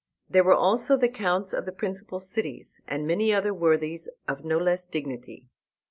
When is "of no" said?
4.27-4.57